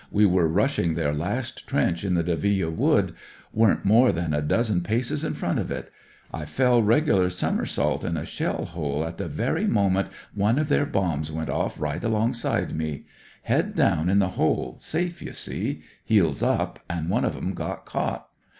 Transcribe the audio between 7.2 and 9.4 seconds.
somersault, in a shell hole, at the